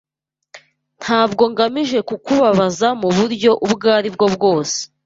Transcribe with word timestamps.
Ntabwo 1.01 1.43
ngamije 1.51 1.99
kukubabaza 2.09 2.87
muburyo 2.99 3.51
ubwo 3.65 3.87
aribwo 3.97 4.25
bwose. 4.35 4.77